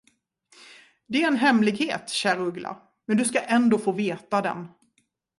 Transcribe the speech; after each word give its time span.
Det 1.07 1.23
är 1.23 1.27
en 1.27 1.35
hemlighet, 1.37 2.09
kärruggla, 2.09 2.81
men 3.07 3.17
du 3.17 3.25
ska 3.25 3.39
ändå 3.39 3.77
få 3.77 3.91
veta 3.91 4.41
den. 4.41 4.67